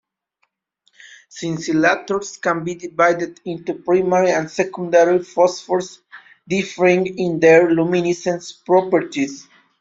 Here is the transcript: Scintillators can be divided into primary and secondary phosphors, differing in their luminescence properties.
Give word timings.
Scintillators 1.29 2.41
can 2.41 2.63
be 2.63 2.73
divided 2.73 3.39
into 3.45 3.75
primary 3.75 4.31
and 4.31 4.49
secondary 4.49 5.19
phosphors, 5.19 5.99
differing 6.47 7.05
in 7.19 7.39
their 7.39 7.69
luminescence 7.71 8.51
properties. 8.51 9.47